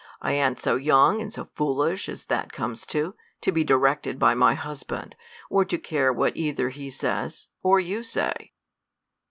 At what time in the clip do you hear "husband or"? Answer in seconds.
4.55-5.63